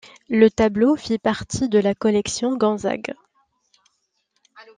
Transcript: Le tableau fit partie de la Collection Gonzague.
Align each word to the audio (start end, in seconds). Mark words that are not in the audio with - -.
Le 0.29 0.49
tableau 0.49 0.95
fit 0.95 1.19
partie 1.19 1.69
de 1.69 1.77
la 1.77 1.93
Collection 1.93 2.57
Gonzague. 2.57 3.13